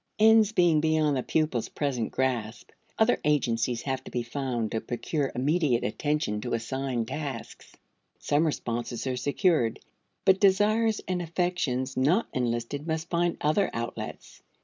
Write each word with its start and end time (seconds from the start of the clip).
Ends 0.17 0.51
being 0.51 0.81
beyond 0.81 1.15
the 1.15 1.21
pupil's 1.21 1.69
present 1.69 2.09
grasp, 2.11 2.71
other 2.97 3.21
agencies 3.23 3.83
have 3.83 4.03
to 4.03 4.09
be 4.09 4.23
found 4.23 4.71
to 4.71 4.81
procure 4.81 5.31
immediate 5.35 5.83
attention 5.83 6.41
to 6.41 6.55
assigned 6.55 7.07
tasks. 7.07 7.73
Some 8.17 8.47
responses 8.47 9.05
are 9.05 9.15
secured, 9.15 9.79
but 10.25 10.39
desires 10.39 11.01
and 11.07 11.21
affections 11.21 11.95
not 11.95 12.27
enlisted 12.33 12.87
must 12.87 13.11
find 13.11 13.37
other 13.41 13.69
outlets. 13.73 14.41